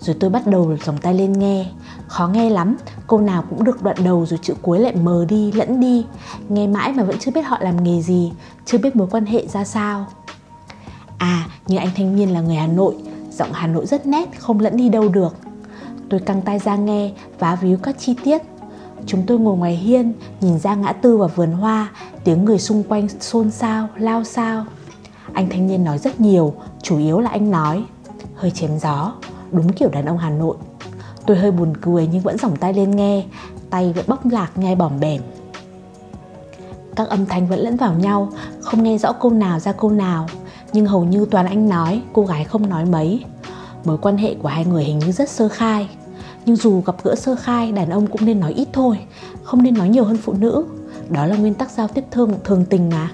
rồi 0.00 0.16
tôi 0.20 0.30
bắt 0.30 0.46
đầu 0.46 0.76
dòng 0.84 0.98
tay 0.98 1.14
lên 1.14 1.32
nghe. 1.32 1.66
Khó 2.06 2.28
nghe 2.28 2.50
lắm 2.50 2.76
Câu 3.06 3.20
nào 3.20 3.44
cũng 3.50 3.64
được 3.64 3.82
đoạn 3.82 3.96
đầu 4.04 4.26
rồi 4.26 4.38
chữ 4.42 4.54
cuối 4.62 4.78
lại 4.78 4.96
mờ 4.96 5.24
đi, 5.28 5.52
lẫn 5.52 5.80
đi. 5.80 6.06
Nghe 6.48 6.66
mãi 6.66 6.92
mà 6.92 7.02
vẫn 7.02 7.18
chưa 7.18 7.30
biết 7.30 7.42
họ 7.42 7.58
làm 7.60 7.84
nghề 7.84 8.02
gì 8.02 8.32
Chưa 8.64 8.78
biết 8.78 8.96
mối 8.96 9.08
quan 9.10 9.26
hệ 9.26 9.46
ra 9.46 9.64
sao. 9.64 10.06
À, 11.18 11.46
như 11.66 11.76
anh 11.76 11.88
thanh 11.96 12.16
niên 12.16 12.32
là 12.32 12.40
người 12.40 12.56
Hà 12.56 12.66
Nội 12.66 12.94
Giọng 13.40 13.52
Hà 13.52 13.66
Nội 13.66 13.86
rất 13.86 14.06
nét, 14.06 14.40
không 14.40 14.60
lẫn 14.60 14.76
đi 14.76 14.88
đâu 14.88 15.08
được. 15.08 15.36
Tôi 16.08 16.20
căng 16.20 16.42
tay 16.42 16.58
ra 16.58 16.76
nghe, 16.76 17.12
vá 17.38 17.54
víu 17.54 17.76
các 17.82 17.98
chi 17.98 18.14
tiết. 18.24 18.42
Chúng 19.06 19.22
tôi 19.26 19.38
ngồi 19.38 19.56
ngoài 19.56 19.76
hiên, 19.76 20.12
nhìn 20.40 20.58
ra 20.58 20.74
ngã 20.74 20.92
tư 20.92 21.16
và 21.16 21.26
vườn 21.26 21.52
hoa, 21.52 21.90
tiếng 22.24 22.44
người 22.44 22.58
xung 22.58 22.82
quanh 22.82 23.08
xôn 23.20 23.50
xao, 23.50 23.88
lao 23.96 24.24
xao. 24.24 24.64
Anh 25.32 25.48
thanh 25.50 25.66
niên 25.66 25.84
nói 25.84 25.98
rất 25.98 26.20
nhiều, 26.20 26.54
chủ 26.82 26.98
yếu 26.98 27.20
là 27.20 27.30
anh 27.30 27.50
nói. 27.50 27.84
Hơi 28.34 28.50
chém 28.50 28.78
gió, 28.78 29.12
đúng 29.52 29.72
kiểu 29.72 29.88
đàn 29.88 30.06
ông 30.06 30.18
Hà 30.18 30.30
Nội. 30.30 30.56
Tôi 31.26 31.36
hơi 31.36 31.50
buồn 31.50 31.72
cười 31.80 32.08
nhưng 32.12 32.20
vẫn 32.20 32.38
dòng 32.38 32.56
tay 32.56 32.74
lên 32.74 32.90
nghe, 32.90 33.24
tay 33.70 33.92
vẫn 33.92 34.04
bóc 34.08 34.26
lạc 34.26 34.58
nghe 34.58 34.74
bỏm 34.74 35.00
bẻm. 35.00 35.22
Các 36.96 37.08
âm 37.08 37.26
thanh 37.26 37.46
vẫn 37.46 37.58
lẫn 37.58 37.76
vào 37.76 37.94
nhau, 37.94 38.28
không 38.60 38.82
nghe 38.82 38.98
rõ 38.98 39.12
câu 39.12 39.30
nào 39.30 39.58
ra 39.58 39.72
câu 39.72 39.90
nào, 39.90 40.26
nhưng 40.72 40.86
hầu 40.86 41.04
như 41.04 41.26
toàn 41.30 41.46
anh 41.46 41.68
nói, 41.68 42.02
cô 42.12 42.24
gái 42.24 42.44
không 42.44 42.68
nói 42.68 42.84
mấy. 42.84 43.24
Mối 43.84 43.98
quan 43.98 44.16
hệ 44.16 44.34
của 44.34 44.48
hai 44.48 44.64
người 44.64 44.84
hình 44.84 44.98
như 44.98 45.12
rất 45.12 45.28
sơ 45.28 45.48
khai 45.48 45.88
nhưng 46.46 46.56
dù 46.56 46.80
gặp 46.80 46.94
gỡ 47.04 47.14
sơ 47.14 47.36
khai 47.36 47.72
đàn 47.72 47.90
ông 47.90 48.06
cũng 48.06 48.24
nên 48.24 48.40
nói 48.40 48.52
ít 48.52 48.68
thôi 48.72 48.98
không 49.42 49.62
nên 49.62 49.74
nói 49.74 49.88
nhiều 49.88 50.04
hơn 50.04 50.16
phụ 50.16 50.32
nữ 50.32 50.64
đó 51.08 51.26
là 51.26 51.36
nguyên 51.36 51.54
tắc 51.54 51.70
giao 51.70 51.88
tiếp 51.88 52.04
thường 52.10 52.32
thường 52.44 52.64
tình 52.70 52.88
mà 52.88 53.10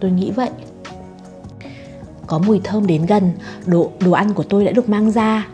tôi 0.00 0.10
nghĩ 0.10 0.30
vậy 0.30 0.50
có 2.26 2.38
mùi 2.38 2.60
thơm 2.64 2.86
đến 2.86 3.06
gần 3.06 3.32
đồ 3.66 3.90
đồ 4.00 4.12
ăn 4.12 4.34
của 4.34 4.42
tôi 4.42 4.64
đã 4.64 4.72
được 4.72 4.88
mang 4.88 5.10
ra 5.10 5.48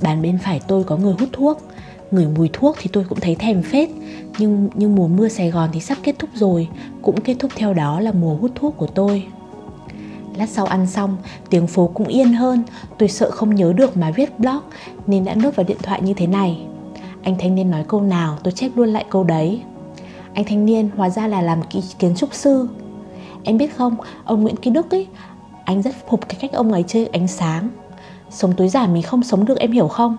bàn 0.00 0.22
bên 0.22 0.38
phải 0.38 0.60
tôi 0.68 0.84
có 0.84 0.96
người 0.96 1.14
hút 1.18 1.28
thuốc 1.32 1.62
ngửi 2.10 2.26
mùi 2.36 2.50
thuốc 2.52 2.76
thì 2.78 2.90
tôi 2.92 3.04
cũng 3.08 3.20
thấy 3.20 3.34
thèm 3.34 3.62
phết 3.62 3.88
nhưng 4.38 4.68
nhưng 4.74 4.94
mùa 4.94 5.08
mưa 5.08 5.28
Sài 5.28 5.50
Gòn 5.50 5.70
thì 5.72 5.80
sắp 5.80 5.98
kết 6.02 6.18
thúc 6.18 6.30
rồi 6.34 6.68
cũng 7.02 7.20
kết 7.20 7.36
thúc 7.38 7.50
theo 7.56 7.74
đó 7.74 8.00
là 8.00 8.12
mùa 8.12 8.34
hút 8.34 8.50
thuốc 8.54 8.76
của 8.76 8.86
tôi 8.86 9.26
Lát 10.38 10.48
sau 10.48 10.66
ăn 10.66 10.86
xong, 10.86 11.16
tiếng 11.50 11.66
phố 11.66 11.90
cũng 11.94 12.06
yên 12.06 12.32
hơn, 12.32 12.62
tôi 12.98 13.08
sợ 13.08 13.30
không 13.30 13.54
nhớ 13.54 13.72
được 13.72 13.96
mà 13.96 14.10
viết 14.10 14.38
blog 14.38 14.60
nên 15.06 15.24
đã 15.24 15.34
nốt 15.34 15.56
vào 15.56 15.66
điện 15.66 15.76
thoại 15.82 16.02
như 16.02 16.14
thế 16.14 16.26
này. 16.26 16.66
Anh 17.22 17.36
thanh 17.38 17.54
niên 17.54 17.70
nói 17.70 17.84
câu 17.88 18.00
nào 18.00 18.38
tôi 18.42 18.52
chép 18.52 18.70
luôn 18.76 18.88
lại 18.88 19.04
câu 19.10 19.24
đấy. 19.24 19.62
Anh 20.34 20.44
thanh 20.44 20.66
niên 20.66 20.90
hóa 20.96 21.10
ra 21.10 21.26
là 21.26 21.42
làm 21.42 21.60
kiến 21.98 22.14
trúc 22.16 22.34
sư. 22.34 22.68
Em 23.44 23.58
biết 23.58 23.76
không, 23.76 23.96
ông 24.24 24.42
Nguyễn 24.42 24.56
Ký 24.56 24.70
Đức 24.70 24.90
ấy, 24.90 25.06
anh 25.64 25.82
rất 25.82 25.94
phục 26.08 26.28
cái 26.28 26.38
cách 26.40 26.52
ông 26.52 26.72
ấy 26.72 26.84
chơi 26.86 27.06
ánh 27.06 27.28
sáng. 27.28 27.68
Sống 28.30 28.52
túi 28.56 28.68
giả 28.68 28.86
mình 28.86 29.02
không 29.02 29.22
sống 29.22 29.44
được 29.44 29.58
em 29.58 29.72
hiểu 29.72 29.88
không? 29.88 30.16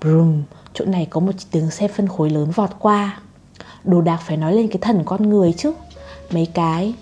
Brum, 0.00 0.42
chỗ 0.74 0.84
này 0.84 1.06
có 1.10 1.20
một 1.20 1.32
tiếng 1.50 1.70
xe 1.70 1.88
phân 1.88 2.08
khối 2.08 2.30
lớn 2.30 2.50
vọt 2.50 2.70
qua. 2.78 3.20
Đồ 3.84 4.00
đạc 4.00 4.18
phải 4.26 4.36
nói 4.36 4.54
lên 4.54 4.68
cái 4.68 4.78
thần 4.80 5.02
con 5.04 5.30
người 5.30 5.52
chứ. 5.52 5.72
Mấy 6.30 6.46
cái 6.46 6.94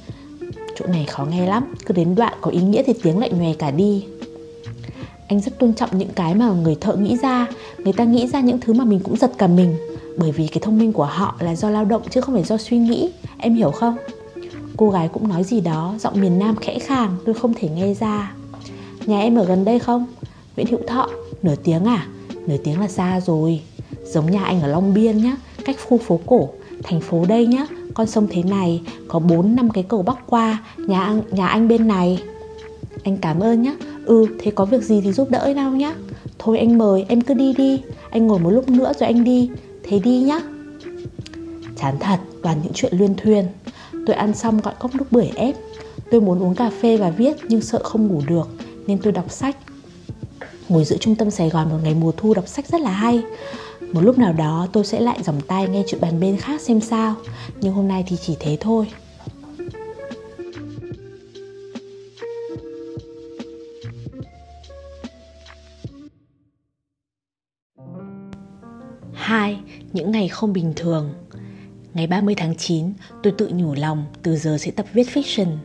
chỗ 0.76 0.86
này 0.86 1.04
khó 1.04 1.24
nghe 1.24 1.46
lắm. 1.46 1.74
Cứ 1.86 1.94
đến 1.94 2.14
đoạn 2.14 2.32
có 2.40 2.50
ý 2.50 2.60
nghĩa 2.60 2.82
thì 2.86 2.92
tiếng 3.02 3.18
lại 3.18 3.30
nhòe 3.32 3.52
cả 3.54 3.70
đi. 3.70 4.04
Anh 5.28 5.40
rất 5.40 5.58
tôn 5.58 5.74
trọng 5.74 5.98
những 5.98 6.12
cái 6.14 6.34
mà 6.34 6.50
người 6.50 6.76
thợ 6.80 6.96
nghĩ 6.96 7.16
ra. 7.16 7.46
Người 7.78 7.92
ta 7.92 8.04
nghĩ 8.04 8.26
ra 8.26 8.40
những 8.40 8.60
thứ 8.60 8.72
mà 8.72 8.84
mình 8.84 9.00
cũng 9.00 9.16
giật 9.16 9.32
cả 9.38 9.46
mình. 9.46 9.76
Bởi 10.18 10.32
vì 10.32 10.46
cái 10.46 10.60
thông 10.62 10.78
minh 10.78 10.92
của 10.92 11.04
họ 11.04 11.36
là 11.40 11.56
do 11.56 11.70
lao 11.70 11.84
động 11.84 12.02
chứ 12.10 12.20
không 12.20 12.34
phải 12.34 12.44
do 12.44 12.56
suy 12.56 12.78
nghĩ. 12.78 13.12
Em 13.38 13.54
hiểu 13.54 13.70
không? 13.70 13.96
Cô 14.76 14.90
gái 14.90 15.08
cũng 15.08 15.28
nói 15.28 15.44
gì 15.44 15.60
đó 15.60 15.94
giọng 16.00 16.20
miền 16.20 16.38
nam 16.38 16.56
khẽ 16.56 16.78
khàng 16.78 17.16
tôi 17.26 17.34
không 17.34 17.54
thể 17.54 17.68
nghe 17.68 17.94
ra. 17.94 18.32
Nhà 19.06 19.20
em 19.20 19.36
ở 19.36 19.44
gần 19.44 19.64
đây 19.64 19.78
không? 19.78 20.06
Nguyễn 20.56 20.66
hữu 20.66 20.80
thọ 20.86 21.08
nửa 21.42 21.54
tiếng 21.64 21.84
à? 21.84 22.06
Nửa 22.46 22.56
tiếng 22.64 22.80
là 22.80 22.88
xa 22.88 23.20
rồi. 23.20 23.60
Giống 24.04 24.30
nhà 24.30 24.44
anh 24.44 24.60
ở 24.60 24.68
long 24.68 24.94
biên 24.94 25.22
nhá 25.22 25.36
cách 25.64 25.76
khu 25.88 25.98
phố 25.98 26.20
cổ 26.26 26.48
thành 26.82 27.00
phố 27.00 27.24
đây 27.24 27.46
nhá. 27.46 27.66
Con 27.94 28.06
sông 28.06 28.26
thế 28.30 28.42
này 28.42 28.82
có 29.08 29.18
4 29.18 29.56
năm 29.56 29.70
cái 29.70 29.84
cầu 29.88 30.02
bắc 30.02 30.18
qua 30.26 30.64
nhà 30.76 31.04
anh, 31.04 31.22
nhà 31.30 31.46
anh 31.46 31.68
bên 31.68 31.88
này. 31.88 32.22
Anh 33.04 33.16
cảm 33.16 33.40
ơn 33.40 33.62
nhá. 33.62 33.76
Ừ 34.04 34.26
thế 34.38 34.50
có 34.50 34.64
việc 34.64 34.82
gì 34.82 35.00
thì 35.00 35.12
giúp 35.12 35.30
đỡ 35.30 35.52
nào 35.56 35.70
nhá. 35.70 35.94
Thôi 36.38 36.58
anh 36.58 36.78
mời 36.78 37.04
em 37.08 37.20
cứ 37.20 37.34
đi 37.34 37.52
đi. 37.52 37.82
Anh 38.10 38.26
ngồi 38.26 38.38
một 38.38 38.50
lúc 38.50 38.68
nữa 38.68 38.92
rồi 39.00 39.06
anh 39.06 39.24
đi. 39.24 39.50
Thế 39.82 39.98
đi 39.98 40.18
nhá. 40.18 40.40
Chán 41.76 41.94
thật 42.00 42.18
toàn 42.42 42.60
những 42.62 42.72
chuyện 42.74 42.92
luyên 42.98 43.14
thuyên. 43.14 43.44
Tôi 44.06 44.16
ăn 44.16 44.34
xong 44.34 44.60
gọi 44.60 44.74
cốc 44.78 44.94
nước 44.94 45.04
bưởi 45.10 45.30
ép. 45.34 45.56
Tôi 46.10 46.20
muốn 46.20 46.42
uống 46.42 46.54
cà 46.54 46.70
phê 46.80 46.96
và 46.96 47.10
viết 47.10 47.36
nhưng 47.48 47.60
sợ 47.60 47.80
không 47.82 48.06
ngủ 48.06 48.22
được 48.28 48.48
nên 48.86 48.98
tôi 48.98 49.12
đọc 49.12 49.30
sách 49.30 49.56
ngồi 50.68 50.84
giữa 50.84 50.96
trung 50.96 51.14
tâm 51.14 51.30
sài 51.30 51.50
gòn 51.50 51.68
một 51.70 51.78
ngày 51.82 51.94
mùa 51.94 52.12
thu 52.16 52.34
đọc 52.34 52.48
sách 52.48 52.68
rất 52.68 52.80
là 52.80 52.90
hay. 52.90 53.22
Một 53.92 54.00
lúc 54.00 54.18
nào 54.18 54.32
đó 54.32 54.68
tôi 54.72 54.84
sẽ 54.84 55.00
lại 55.00 55.18
dòng 55.22 55.40
tay 55.40 55.68
nghe 55.68 55.82
chuyện 55.86 56.00
bàn 56.00 56.20
bên 56.20 56.36
khác 56.36 56.60
xem 56.60 56.80
sao 56.80 57.14
nhưng 57.60 57.74
hôm 57.74 57.88
nay 57.88 58.04
thì 58.06 58.16
chỉ 58.16 58.36
thế 58.40 58.56
thôi. 58.60 58.86
Hai 69.12 69.58
những 69.92 70.10
ngày 70.10 70.28
không 70.28 70.52
bình 70.52 70.72
thường. 70.76 71.14
Ngày 71.94 72.06
30 72.06 72.34
tháng 72.34 72.56
9, 72.56 72.92
tôi 73.22 73.32
tự 73.38 73.50
nhủ 73.52 73.74
lòng 73.74 74.04
từ 74.22 74.36
giờ 74.36 74.58
sẽ 74.60 74.70
tập 74.70 74.86
viết 74.92 75.06
fiction. 75.14 75.56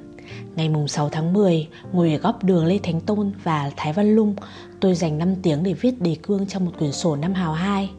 Ngày 0.56 0.70
mùng 0.70 0.88
6 0.88 1.10
tháng 1.10 1.34
10, 1.34 1.68
ngồi 1.94 2.14
ở 2.14 2.18
góc 2.18 2.44
đường 2.44 2.66
Lê 2.66 2.80
Thánh 2.84 3.02
Tôn 3.02 3.32
và 3.44 3.72
Thái 3.78 3.94
Văn 3.94 4.16
Lung, 4.16 4.36
tôi 4.80 4.96
dành 4.96 5.18
5 5.18 5.36
tiếng 5.36 5.64
để 5.64 5.74
viết 5.74 6.02
đề 6.02 6.16
cương 6.24 6.48
trong 6.48 6.66
một 6.66 6.72
quyển 6.80 6.92
sổ 6.92 7.16
năm 7.16 7.34
hào 7.34 7.54
2 7.54 7.90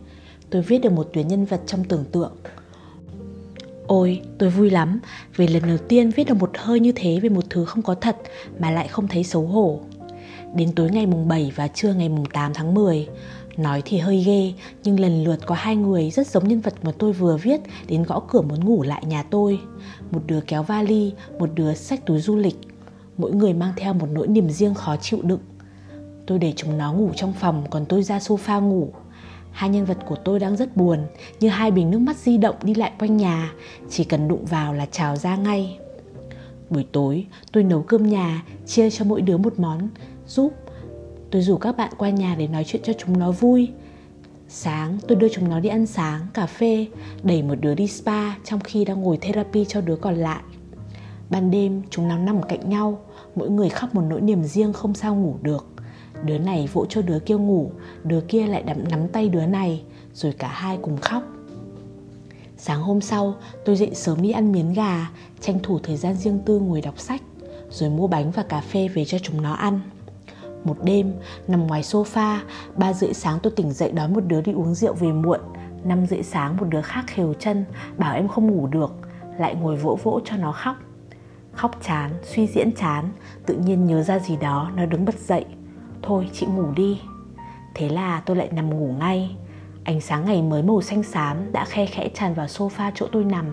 tôi 0.53 0.63
viết 0.63 0.79
được 0.79 0.93
một 0.93 1.09
tuyến 1.13 1.29
nhân 1.29 1.45
vật 1.45 1.61
trong 1.67 1.85
tưởng 1.85 2.05
tượng 2.13 2.33
Ôi, 3.87 4.21
tôi 4.39 4.51
vui 4.51 4.71
lắm 4.71 5.01
vì 5.37 5.47
lần 5.47 5.63
đầu 5.67 5.79
tiên 5.89 6.11
viết 6.11 6.25
được 6.25 6.35
một 6.35 6.51
hơi 6.59 6.81
như 6.81 6.93
thế 6.97 7.21
về 7.23 7.29
một 7.29 7.45
thứ 7.51 7.65
không 7.65 7.83
có 7.83 7.95
thật 7.95 8.17
mà 8.59 8.71
lại 8.71 8.89
không 8.89 9.09
thấy 9.09 9.25
xấu 9.25 9.43
hổ. 9.43 9.81
Đến 10.55 10.73
tối 10.73 10.91
ngày 10.91 11.07
mùng 11.07 11.29
7 11.29 11.53
và 11.57 11.69
trưa 11.69 11.95
ngày 11.95 12.09
mùng 12.09 12.25
8 12.25 12.55
tháng 12.55 12.75
10, 12.75 13.09
Nói 13.57 13.83
thì 13.85 13.99
hơi 13.99 14.23
ghê, 14.23 14.53
nhưng 14.85 15.01
lần 15.01 15.25
lượt 15.25 15.39
có 15.47 15.55
hai 15.55 15.77
người 15.77 16.11
rất 16.11 16.27
giống 16.27 16.49
nhân 16.49 16.61
vật 16.61 16.75
mà 16.83 16.93
tôi 16.99 17.13
vừa 17.13 17.37
viết 17.37 17.61
đến 17.89 18.03
gõ 18.03 18.21
cửa 18.29 18.41
muốn 18.41 18.65
ngủ 18.65 18.83
lại 18.83 19.03
nhà 19.07 19.23
tôi. 19.23 19.61
Một 20.11 20.21
đứa 20.27 20.41
kéo 20.41 20.63
vali, 20.63 21.13
một 21.39 21.51
đứa 21.55 21.75
xách 21.75 22.07
túi 22.07 22.21
du 22.21 22.37
lịch. 22.37 22.57
Mỗi 23.17 23.33
người 23.33 23.53
mang 23.53 23.73
theo 23.77 23.95
một 23.95 24.07
nỗi 24.13 24.29
niềm 24.29 24.51
riêng 24.51 24.75
khó 24.75 24.97
chịu 24.97 25.21
đựng. 25.23 25.41
Tôi 26.27 26.39
để 26.39 26.53
chúng 26.57 26.79
nó 26.79 26.93
ngủ 26.93 27.11
trong 27.17 27.33
phòng, 27.33 27.65
còn 27.71 27.85
tôi 27.85 28.03
ra 28.03 28.19
sofa 28.19 28.61
ngủ. 28.61 28.93
Hai 29.51 29.71
nhân 29.71 29.85
vật 29.85 29.99
của 30.07 30.17
tôi 30.17 30.39
đang 30.39 30.57
rất 30.57 30.77
buồn, 30.77 30.99
như 31.41 31.49
hai 31.49 31.71
bình 31.71 31.91
nước 31.91 31.99
mắt 31.99 32.17
di 32.17 32.37
động 32.37 32.57
đi 32.63 32.75
lại 32.75 32.93
quanh 32.99 33.17
nhà, 33.17 33.53
chỉ 33.91 34.05
cần 34.05 34.29
đụng 34.29 34.45
vào 34.45 34.75
là 34.75 34.87
trào 34.87 35.17
ra 35.17 35.37
ngay. 35.37 35.79
Buổi 36.71 36.87
tối, 36.93 37.27
tôi 37.53 37.65
nấu 37.65 37.83
cơm 37.83 38.07
nhà, 38.07 38.43
chia 38.67 38.91
cho 38.91 39.05
mỗi 39.05 39.23
đứa 39.23 39.37
một 39.37 39.59
món, 39.59 39.89
giúp 40.27 40.53
Tôi 41.33 41.43
rủ 41.43 41.57
các 41.57 41.77
bạn 41.77 41.93
qua 41.99 42.11
nhà 42.11 42.35
để 42.39 42.47
nói 42.47 42.65
chuyện 42.65 42.83
cho 42.85 42.93
chúng 42.93 43.19
nó 43.19 43.31
vui. 43.31 43.69
Sáng 44.49 44.99
tôi 45.09 45.17
đưa 45.17 45.29
chúng 45.29 45.49
nó 45.49 45.61
đi 45.61 45.69
ăn 45.69 45.87
sáng, 45.87 46.27
cà 46.35 46.47
phê 46.47 46.87
Đẩy 47.23 47.43
một 47.43 47.55
đứa 47.61 47.75
đi 47.75 47.87
spa 47.87 48.35
trong 48.45 48.61
khi 48.61 48.85
đang 48.85 49.01
ngồi 49.01 49.17
therapy 49.17 49.65
cho 49.69 49.81
đứa 49.81 49.97
còn 49.97 50.15
lại. 50.15 50.43
Ban 51.31 51.51
đêm 51.51 51.83
chúng 51.91 52.09
nó 52.09 52.19
nằm 52.19 52.43
cạnh 52.43 52.71
nhau 52.71 53.01
Mỗi 53.35 53.51
người 53.51 53.69
khóc 53.69 53.95
một 53.95 54.03
nỗi 54.09 54.21
niềm 54.21 54.43
riêng 54.43 54.73
không 54.73 54.95
sao 54.95 55.15
ngủ 55.15 55.37
được. 55.43 55.67
Đứa 56.25 56.39
này 56.39 56.69
vỗ 56.73 56.87
cho 56.89 57.03
đứa 57.03 57.19
kia 57.19 57.37
ngủ 57.37 57.71
Đứa 58.05 58.21
kia 58.21 58.47
lại 58.47 58.63
đắm 58.63 58.89
nắm 58.91 59.09
tay 59.09 59.29
đứa 59.29 59.47
này 59.47 59.83
Rồi 60.15 60.33
cả 60.33 60.49
hai 60.49 60.79
cùng 60.83 60.97
khóc. 60.97 61.23
Sáng 62.57 62.83
hôm 62.83 63.01
sau 63.01 63.35
tôi 63.65 63.77
dậy 63.77 63.91
sớm 63.95 64.23
đi 64.23 64.31
ăn 64.31 64.53
miếng 64.53 64.73
gà 64.73 65.11
Tranh 65.41 65.59
thủ 65.63 65.79
thời 65.79 65.97
gian 65.97 66.15
riêng 66.15 66.39
tư 66.47 66.59
ngồi 66.59 66.81
đọc 66.81 66.99
sách 66.99 67.23
Rồi 67.71 67.91
mua 67.91 68.07
bánh 68.07 68.31
và 68.31 68.43
cà 68.43 68.61
phê 68.61 68.89
về 68.89 69.05
cho 69.05 69.19
chúng 69.19 69.43
nó 69.43 69.53
ăn 69.53 69.81
một 70.65 70.77
đêm, 70.85 71.13
nằm 71.49 71.67
ngoài 71.67 71.83
sofa, 71.83 72.39
ba 72.77 72.93
rưỡi 72.93 73.15
sáng 73.15 73.39
tôi 73.43 73.53
tỉnh 73.57 73.73
dậy 73.73 73.93
đón 73.93 74.15
một 74.15 74.25
đứa 74.27 74.41
đi 74.41 74.53
uống 74.53 74.75
rượu 74.75 74.95
về 74.95 75.13
muộn. 75.13 75.41
Năm 75.85 76.07
rưỡi 76.07 76.23
sáng 76.23 76.57
một 76.57 76.67
đứa 76.69 76.83
khác 76.83 77.05
khều 77.07 77.35
chân, 77.39 77.65
bảo 77.97 78.15
em 78.15 78.29
không 78.29 78.47
ngủ 78.47 78.67
được, 78.67 78.93
lại 79.39 79.55
ngồi 79.55 79.77
vỗ 79.77 79.99
vỗ 80.03 80.21
cho 80.25 80.37
nó 80.37 80.53
khóc. 80.53 80.77
Khóc 81.53 81.77
chán, 81.83 82.11
suy 82.23 82.47
diễn 82.47 82.73
chán, 82.73 83.13
tự 83.47 83.57
nhiên 83.57 83.87
nhớ 83.87 84.03
ra 84.03 84.19
gì 84.19 84.37
đó, 84.37 84.71
nó 84.77 84.87
đứng 84.87 85.05
bật 85.05 85.19
dậy. 85.19 85.45
Thôi 86.03 86.31
chị 86.33 86.47
ngủ 86.47 86.67
đi. 86.77 87.01
Thế 87.75 87.89
là 87.89 88.21
tôi 88.21 88.37
lại 88.37 88.49
nằm 88.53 88.71
ngủ 88.71 88.95
ngay. 88.99 89.37
Ánh 89.85 90.01
sáng 90.01 90.25
ngày 90.25 90.43
mới 90.43 90.63
màu 90.63 90.83
xanh 90.83 91.03
xám 91.03 91.53
đã 91.53 91.65
khe 91.65 91.87
khẽ 91.87 92.09
tràn 92.15 92.35
vào 92.35 92.47
sofa 92.47 92.93
chỗ 92.95 93.07
tôi 93.13 93.25
nằm. 93.25 93.47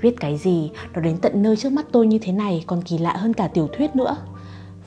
Viết 0.00 0.20
cái 0.20 0.36
gì, 0.36 0.70
nó 0.94 1.00
đến 1.00 1.18
tận 1.18 1.42
nơi 1.42 1.56
trước 1.56 1.72
mắt 1.72 1.86
tôi 1.92 2.06
như 2.06 2.18
thế 2.22 2.32
này 2.32 2.64
còn 2.66 2.82
kỳ 2.82 2.98
lạ 2.98 3.12
hơn 3.16 3.32
cả 3.32 3.48
tiểu 3.48 3.68
thuyết 3.72 3.96
nữa. 3.96 4.16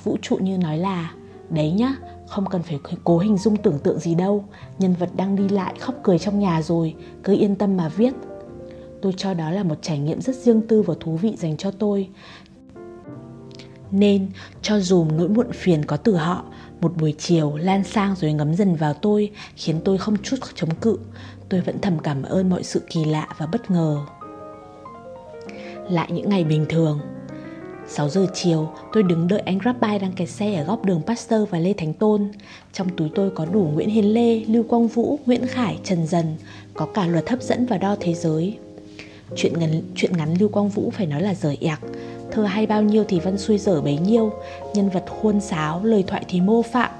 Vũ 0.04 0.18
trụ 0.22 0.36
như 0.36 0.58
nói 0.58 0.78
là 0.78 1.12
Đấy 1.50 1.72
nhá, 1.72 1.96
không 2.28 2.46
cần 2.46 2.64
phải 2.64 2.80
cố 3.04 3.18
hình 3.18 3.38
dung 3.38 3.56
tưởng 3.56 3.80
tượng 3.80 4.00
gì 4.00 4.16
đâu. 4.16 4.46
Nhân 4.80 4.94
vật 4.94 5.10
đang 5.16 5.36
đi 5.36 5.50
lại 5.50 5.74
khóc 5.80 5.96
cười 6.04 6.20
trong 6.20 6.40
nhà 6.40 6.62
rồi 6.62 6.96
Cứ 7.24 7.34
yên 7.34 7.56
tâm 7.56 7.78
mà 7.78 7.90
viết. 7.90 8.14
Tôi 9.02 9.14
cho 9.18 9.34
đó 9.34 9.52
là 9.52 9.64
một 9.64 9.76
trải 9.82 10.00
nghiệm 10.00 10.22
rất 10.22 10.36
riêng 10.36 10.62
tư 10.68 10.82
và 10.82 10.94
thú 11.00 11.16
vị 11.16 11.36
dành 11.38 11.58
cho 11.58 11.72
tôi. 11.72 12.10
Nên 13.92 14.30
cho 14.62 14.80
dù 14.80 15.06
nỗi 15.18 15.30
muộn 15.30 15.52
phiền 15.52 15.86
có 15.86 15.98
từ 15.98 16.16
họ 16.16 16.44
Một 16.82 16.98
buổi 16.98 17.16
chiều 17.18 17.56
lan 17.56 17.84
sang 17.84 18.16
rồi 18.16 18.34
ngấm 18.34 18.56
dần 18.56 18.76
vào 18.76 18.94
tôi 18.94 19.32
Khiến 19.56 19.82
tôi 19.86 19.98
không 19.98 20.18
chút 20.24 20.38
chống 20.56 20.76
cự. 20.76 20.98
Tôi 21.50 21.62
vẫn 21.62 21.82
thầm 21.82 22.00
cảm 22.00 22.24
ơn 22.24 22.50
mọi 22.50 22.64
sự 22.64 22.82
kỳ 22.90 23.06
lạ 23.06 23.28
và 23.38 23.46
bất 23.46 23.72
ngờ. 23.72 23.98
Lại 25.90 26.12
những 26.12 26.30
ngày 26.30 26.44
bình 26.44 26.66
thường 26.70 27.00
6 27.90 28.10
giờ 28.10 28.28
chiều, 28.34 28.70
tôi 28.94 29.04
đứng 29.04 29.28
đợi 29.28 29.40
anh 29.40 29.58
Grabby 29.58 30.00
đang 30.02 30.12
kẹt 30.12 30.30
xe 30.30 30.56
ở 30.56 30.64
góc 30.64 30.86
đường 30.86 31.02
Pasteur 31.08 31.50
và 31.50 31.60
Lê 31.60 31.74
Thánh 31.74 31.94
Tôn. 31.94 32.32
Trong 32.74 32.90
túi 32.90 33.10
tôi 33.16 33.30
có 33.30 33.46
đủ 33.46 33.70
Nguyễn 33.74 33.90
Hiền 33.90 34.14
Lê, 34.14 34.40
Lưu 34.40 34.64
Quang 34.64 34.88
Vũ, 34.88 35.20
Nguyễn 35.26 35.48
Khải, 35.48 35.80
Trần 35.84 36.08
Dần, 36.08 36.36
có 36.74 36.86
cả 36.86 37.08
luật 37.08 37.30
hấp 37.30 37.42
dẫn 37.42 37.66
và 37.66 37.78
đo 37.78 37.96
thế 38.00 38.14
giới. 38.14 38.58
Chuyện 39.36 39.60
ngắn, 39.60 39.82
chuyện 39.96 40.18
ngắn 40.18 40.34
Lưu 40.40 40.50
Quang 40.50 40.70
Vũ 40.70 40.92
phải 40.96 41.06
nói 41.06 41.22
là 41.22 41.34
rời 41.34 41.58
ẹc, 41.62 41.80
thơ 42.32 42.44
hay 42.44 42.68
bao 42.68 42.84
nhiêu 42.84 43.04
thì 43.08 43.20
văn 43.20 43.38
xuôi 43.38 43.58
dở 43.58 43.82
bấy 43.82 43.98
nhiêu, 43.98 44.32
nhân 44.74 44.90
vật 44.90 45.06
khuôn 45.22 45.42
sáo, 45.42 45.84
lời 45.84 46.04
thoại 46.08 46.26
thì 46.28 46.42
mô 46.42 46.62
phạm, 46.62 46.92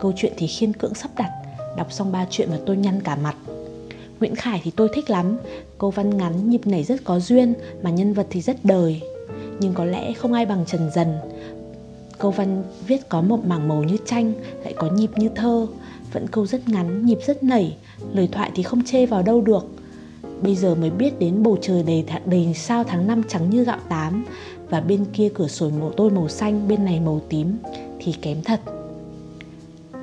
câu 0.00 0.12
chuyện 0.16 0.32
thì 0.36 0.46
khiên 0.46 0.72
cưỡng 0.72 0.94
sắp 0.94 1.10
đặt, 1.18 1.30
đọc 1.76 1.92
xong 1.92 2.12
ba 2.12 2.26
chuyện 2.30 2.50
mà 2.50 2.58
tôi 2.66 2.76
nhăn 2.76 3.00
cả 3.00 3.16
mặt. 3.16 3.36
Nguyễn 4.20 4.34
Khải 4.34 4.60
thì 4.64 4.70
tôi 4.76 4.88
thích 4.94 5.10
lắm, 5.10 5.38
câu 5.78 5.90
văn 5.90 6.16
ngắn 6.16 6.50
nhịp 6.50 6.66
nảy 6.66 6.84
rất 6.84 7.04
có 7.04 7.20
duyên 7.20 7.54
mà 7.82 7.90
nhân 7.90 8.12
vật 8.12 8.26
thì 8.30 8.40
rất 8.40 8.64
đời, 8.64 9.00
nhưng 9.60 9.74
có 9.74 9.84
lẽ 9.84 10.12
không 10.12 10.32
ai 10.32 10.46
bằng 10.46 10.64
Trần 10.66 10.90
Dần. 10.94 11.14
Câu 12.18 12.30
văn 12.30 12.62
viết 12.86 13.08
có 13.08 13.20
một 13.20 13.44
mảng 13.44 13.68
màu 13.68 13.84
như 13.84 13.96
tranh, 14.06 14.32
lại 14.64 14.74
có 14.76 14.90
nhịp 14.90 15.10
như 15.16 15.28
thơ, 15.34 15.66
vẫn 16.12 16.26
câu 16.28 16.46
rất 16.46 16.68
ngắn, 16.68 17.06
nhịp 17.06 17.18
rất 17.26 17.42
nảy, 17.42 17.76
lời 18.12 18.28
thoại 18.32 18.50
thì 18.54 18.62
không 18.62 18.84
chê 18.84 19.06
vào 19.06 19.22
đâu 19.22 19.40
được. 19.40 19.66
Bây 20.42 20.56
giờ 20.56 20.74
mới 20.74 20.90
biết 20.90 21.18
đến 21.18 21.42
bầu 21.42 21.58
trời 21.60 21.82
đầy, 21.82 22.04
đầy 22.26 22.54
sao 22.54 22.84
tháng 22.84 23.06
năm 23.06 23.22
trắng 23.28 23.50
như 23.50 23.64
gạo 23.64 23.78
tám 23.88 24.24
và 24.68 24.80
bên 24.80 25.04
kia 25.12 25.28
cửa 25.34 25.48
sổ 25.48 25.70
màu 25.80 25.92
tôi 25.96 26.10
màu 26.10 26.28
xanh, 26.28 26.68
bên 26.68 26.84
này 26.84 27.00
màu 27.00 27.20
tím 27.28 27.56
thì 27.98 28.12
kém 28.12 28.42
thật. 28.42 28.60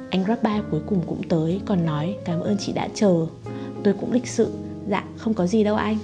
Anh 0.10 0.24
Rabbi 0.28 0.52
cuối 0.72 0.82
cùng 0.86 1.02
cũng 1.08 1.24
tới 1.30 1.62
còn 1.66 1.86
nói 1.86 2.16
cảm 2.26 2.40
ơn 2.40 2.58
chị 2.60 2.74
đã 2.74 2.90
chờ. 2.96 3.26
Tôi 3.84 3.94
cũng 4.00 4.14
lịch 4.14 4.28
sự, 4.28 4.52
dạ 4.90 5.04
không 5.18 5.34
có 5.34 5.48
gì 5.48 5.64
đâu 5.64 5.76
anh. 5.76 5.98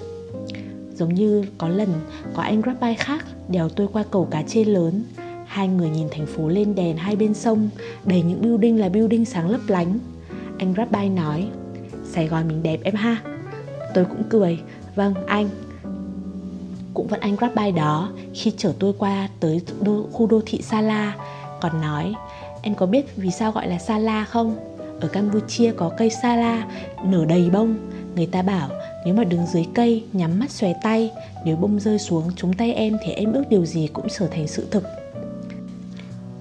Giống 1.00 1.14
như 1.14 1.46
có 1.58 1.68
lần 1.68 1.90
có 2.34 2.44
anh 2.44 2.62
grabby 2.62 2.96
khác 2.98 3.26
đèo 3.48 3.70
tôi 3.70 3.88
qua 3.94 4.04
cầu 4.12 4.28
cá 4.32 4.42
chê 4.42 4.64
lớn. 4.64 5.04
Hai 5.46 5.68
người 5.68 5.90
nhìn 5.90 6.08
thành 6.12 6.26
phố 6.26 6.48
lên 6.48 6.76
đèn 6.76 6.98
hai 6.98 7.16
bên 7.16 7.34
sông 7.34 7.70
Đầy 8.06 8.22
những 8.22 8.42
building 8.42 8.80
là 8.80 8.90
building 8.90 9.26
sáng 9.26 9.50
lấp 9.50 9.62
lánh. 9.68 10.00
Anh 10.58 10.74
grabby 10.74 11.10
nói 11.10 11.48
Sài 12.06 12.28
Gòn 12.28 12.48
mình 12.48 12.64
đẹp 12.64 12.80
em 12.84 12.96
ha. 12.96 13.22
Tôi 13.94 14.06
cũng 14.06 14.24
cười 14.30 14.60
Vâng 14.96 15.14
anh. 15.28 15.50
Cũng 16.94 17.08
vẫn 17.08 17.20
anh 17.20 17.36
grabby 17.36 17.72
đó 17.72 18.12
Khi 18.34 18.54
chở 18.58 18.74
tôi 18.80 18.94
qua 18.98 19.30
tới 19.40 19.62
đô, 19.82 20.08
khu 20.12 20.28
đô 20.28 20.42
thị 20.46 20.62
Sala 20.62 21.16
Còn 21.62 21.82
nói 21.82 22.14
Em 22.62 22.76
có 22.76 22.86
biết 22.86 23.16
vì 23.16 23.32
sao 23.32 23.52
gọi 23.52 23.68
là 23.68 23.80
Sala 23.80 24.26
không? 24.26 24.56
Ở 25.02 25.08
Campuchia 25.08 25.72
có 25.72 25.90
cây 25.98 26.10
Sala 26.10 26.68
nở 27.06 27.26
đầy 27.26 27.50
bông. 27.50 27.76
Người 28.16 28.26
ta 28.26 28.42
bảo 28.42 28.70
nếu 29.06 29.14
mà 29.14 29.24
đứng 29.24 29.46
dưới 29.46 29.66
cây, 29.74 30.04
nhắm 30.14 30.40
mắt 30.40 30.52
xòe 30.52 30.74
tay, 30.84 31.12
nếu 31.46 31.56
bông 31.56 31.80
rơi 31.80 32.00
xuống 32.00 32.32
trúng 32.36 32.54
tay 32.54 32.74
em 32.74 32.98
thì 33.04 33.12
em 33.12 33.34
ước 33.34 33.44
điều 33.50 33.66
gì 33.66 33.88
cũng 33.94 34.08
trở 34.20 34.28
thành 34.28 34.48
sự 34.48 34.68
thực. 34.72 34.84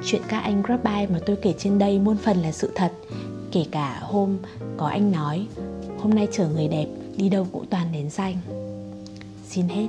Chuyện 0.05 0.23
các 0.29 0.39
anh 0.39 0.63
Grabby 0.63 1.07
mà 1.13 1.19
tôi 1.27 1.37
kể 1.37 1.55
trên 1.59 1.79
đây 1.79 1.99
muôn 1.99 2.17
phần 2.17 2.37
là 2.43 2.53
sự 2.53 2.73
thật, 2.75 2.93
kể 3.53 3.65
cả 3.71 3.99
hôm 4.03 4.37
có 4.77 4.87
anh 4.87 5.13
nói 5.13 5.47
hôm 5.99 6.15
nay 6.15 6.29
chở 6.33 6.49
người 6.49 6.69
đẹp 6.69 6.87
đi 7.17 7.29
đâu 7.29 7.47
cũng 7.53 7.67
toàn 7.67 7.87
đến 7.93 8.11
danh. 8.11 8.37
Xin 9.49 9.69
hết. 9.69 9.87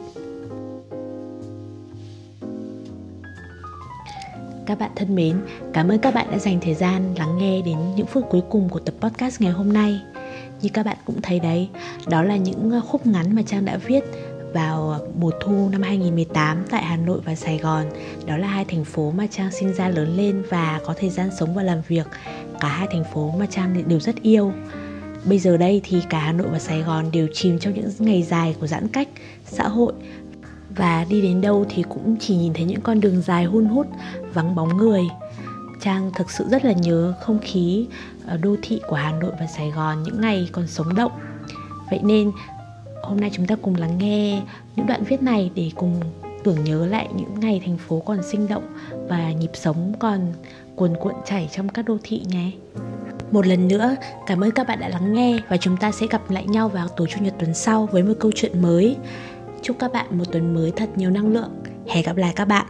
Các 4.66 4.80
bạn 4.80 4.92
thân 4.96 5.16
mến, 5.16 5.42
cảm 5.74 5.90
ơn 5.90 6.00
các 6.00 6.14
bạn 6.14 6.32
đã 6.32 6.38
dành 6.38 6.60
thời 6.62 6.74
gian 6.74 7.16
lắng 7.18 7.38
nghe 7.38 7.62
đến 7.62 7.78
những 7.96 8.06
phút 8.06 8.24
cuối 8.30 8.42
cùng 8.50 8.70
của 8.70 8.80
tập 8.80 8.96
podcast 9.02 9.42
ngày 9.42 9.52
hôm 9.52 9.74
nay 9.74 10.02
như 10.62 10.70
các 10.74 10.86
bạn 10.86 10.98
cũng 11.06 11.22
thấy 11.22 11.40
đấy, 11.40 11.70
đó 12.08 12.24
là 12.24 12.38
những 12.38 12.72
ờ, 12.72 12.82
khúc 12.82 13.08
ngắn 13.08 13.36
mà 13.36 13.42
trang 13.42 13.66
đã 13.66 13.78
viết 13.78 14.04
vào 14.54 15.00
mùa 15.20 15.32
thu 15.42 15.70
năm 15.72 15.82
2018 15.82 16.66
tại 16.70 16.84
Hà 16.84 16.98
Nội 16.98 17.20
và 17.26 17.36
Sài 17.36 17.58
Gòn. 17.58 17.86
Đó 18.26 18.38
là 18.38 18.48
hai 18.48 18.66
thành 18.66 18.86
phố 18.86 19.12
mà 19.12 19.28
Trang 19.32 19.52
sinh 19.52 19.74
ra 19.74 19.90
lớn 19.90 20.18
lên 20.18 20.44
và 20.50 20.80
có 20.86 20.94
thời 21.00 21.10
gian 21.10 21.30
sống 21.40 21.56
và 21.56 21.64
làm 21.64 21.82
việc. 21.88 22.08
Cả 22.60 22.68
hai 22.68 22.88
thành 22.92 23.04
phố 23.14 23.34
mà 23.40 23.46
Trang 23.46 23.84
đều 23.88 24.00
rất 24.00 24.22
yêu. 24.22 24.54
Bây 25.26 25.40
giờ 25.40 25.58
đây 25.58 25.82
thì 25.84 26.02
cả 26.10 26.20
Hà 26.20 26.32
Nội 26.32 26.48
và 26.52 26.60
Sài 26.60 26.82
Gòn 26.82 27.12
đều 27.12 27.28
chìm 27.34 27.60
trong 27.60 27.74
những 27.74 27.90
ngày 28.00 28.24
dài 28.24 28.56
của 28.60 28.68
giãn 28.68 28.88
cách 28.88 29.08
xã 29.46 29.68
hội 29.68 29.94
và 30.70 31.06
đi 31.10 31.22
đến 31.22 31.42
đâu 31.42 31.66
thì 31.70 31.84
cũng 31.90 32.16
chỉ 32.20 32.36
nhìn 32.36 32.54
thấy 32.54 32.66
những 32.66 32.82
con 32.82 33.00
đường 33.00 33.22
dài 33.22 33.46
hun 33.46 33.66
hút, 33.66 33.88
vắng 34.34 34.56
bóng 34.56 34.78
người 34.78 35.04
Trang 35.82 36.12
thực 36.16 36.32
sự 36.32 36.46
rất 36.50 36.66
là 36.66 36.72
nhớ 36.72 37.14
không 37.22 37.40
khí 37.40 37.88
đô 38.42 38.56
thị 38.62 38.82
của 38.88 38.96
Hà 38.96 39.12
Nội 39.12 39.32
và 39.40 39.48
Sài 39.48 39.72
Gòn 39.72 40.04
những 40.04 40.22
ngày 40.22 40.50
còn 40.52 40.68
sống 40.68 40.96
động. 40.96 41.12
Vậy 41.90 42.00
nên 42.04 42.32
hôm 43.04 43.20
nay 43.22 43.32
chúng 43.34 43.48
ta 43.48 43.56
cùng 43.62 43.76
lắng 43.76 43.98
nghe 43.98 44.42
những 44.76 44.88
đoạn 44.88 45.04
viết 45.04 45.22
này 45.22 45.52
để 45.56 45.72
cùng 45.76 46.02
tưởng 46.44 46.64
nhớ 46.64 46.86
lại 46.86 47.08
những 47.16 47.40
ngày 47.40 47.62
thành 47.66 47.78
phố 47.78 48.00
còn 48.00 48.24
sinh 48.32 48.48
động 48.48 48.64
và 49.08 49.32
nhịp 49.32 49.52
sống 49.54 49.94
còn 50.00 50.34
cuồn 50.76 50.94
cuộn 51.00 51.14
chảy 51.26 51.50
trong 51.52 51.70
các 51.70 51.86
đô 51.86 51.98
thị 52.04 52.22
nhé. 52.28 52.52
Một 53.32 53.48
lần 53.48 53.68
nữa, 53.68 53.96
cảm 54.28 54.44
ơn 54.44 54.52
các 54.52 54.68
bạn 54.68 54.80
đã 54.80 54.90
lắng 54.90 55.14
nghe 55.14 55.40
và 55.50 55.58
chúng 55.58 55.78
ta 55.78 55.92
sẽ 55.92 56.08
gặp 56.08 56.32
lại 56.32 56.46
nhau 56.46 56.70
vào 56.70 56.88
tối 56.88 57.08
chủ 57.10 57.24
nhật 57.24 57.34
tuần 57.40 57.54
sau 57.54 57.86
với 57.92 58.04
một 58.04 58.14
câu 58.20 58.32
chuyện 58.36 58.62
mới. 58.62 58.98
Chúc 59.62 59.80
các 59.80 59.94
bạn 59.94 60.18
một 60.18 60.26
tuần 60.32 60.54
mới 60.54 60.72
thật 60.76 60.90
nhiều 60.96 61.10
năng 61.10 61.34
lượng. 61.34 61.50
Hẹn 61.88 62.06
gặp 62.06 62.18
lại 62.18 62.34
các 62.36 62.46
bạn. 62.46 62.66